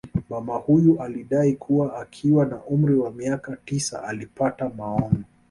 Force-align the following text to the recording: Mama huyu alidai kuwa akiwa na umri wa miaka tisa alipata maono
Mama 0.29 0.55
huyu 0.57 1.01
alidai 1.01 1.53
kuwa 1.53 1.99
akiwa 2.01 2.45
na 2.45 2.63
umri 2.63 2.95
wa 2.95 3.11
miaka 3.11 3.57
tisa 3.65 4.03
alipata 4.03 4.69
maono 4.69 5.23